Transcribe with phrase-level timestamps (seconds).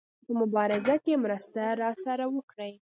[0.25, 2.73] په مبارزه کې مرسته راسره وکړي.